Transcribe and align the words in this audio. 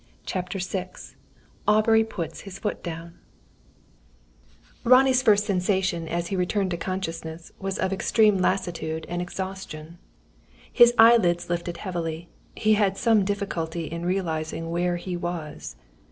CHAPTER 0.25 0.57
VI 0.57 0.89
AUBREY 1.67 2.05
PUTS 2.05 2.39
DOWN 2.39 2.45
HIS 2.45 2.57
FOOT 2.57 2.87
Ronnie's 4.83 5.21
first 5.21 5.45
sensation 5.45 6.07
as 6.07 6.29
he 6.29 6.35
returned 6.35 6.71
to 6.71 6.77
consciousness, 6.77 7.51
was 7.59 7.77
of 7.77 7.93
extreme 7.93 8.39
lassitude 8.39 9.05
and 9.07 9.21
exhaustion. 9.21 9.99
His 10.73 10.91
eyelids 10.97 11.51
lifted 11.51 11.77
heavily; 11.77 12.29
he 12.55 12.73
had 12.73 12.97
some 12.97 13.23
difficulty 13.23 13.83
in 13.85 14.03
realising 14.03 14.71
where 14.71 14.95
he 14.95 15.15
was. 15.15 15.75